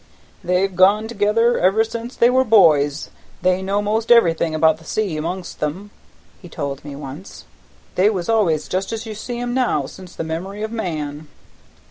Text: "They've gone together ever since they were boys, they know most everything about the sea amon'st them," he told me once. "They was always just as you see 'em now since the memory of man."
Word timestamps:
"They've 0.43 0.75
gone 0.75 1.07
together 1.07 1.59
ever 1.59 1.83
since 1.83 2.15
they 2.15 2.31
were 2.31 2.43
boys, 2.43 3.11
they 3.43 3.61
know 3.61 3.83
most 3.83 4.11
everything 4.11 4.55
about 4.55 4.79
the 4.79 4.83
sea 4.83 5.15
amon'st 5.15 5.59
them," 5.59 5.91
he 6.41 6.49
told 6.49 6.83
me 6.83 6.95
once. 6.95 7.45
"They 7.93 8.09
was 8.09 8.27
always 8.27 8.67
just 8.67 8.91
as 8.91 9.05
you 9.05 9.13
see 9.13 9.37
'em 9.37 9.53
now 9.53 9.85
since 9.85 10.15
the 10.15 10.23
memory 10.23 10.63
of 10.63 10.71
man." 10.71 11.27